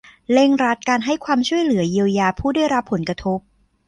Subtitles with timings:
[0.33, 3.39] เร่งรัดการให้ความช่วยเหลือเยียวยาผู้ได้รับผลกระทบ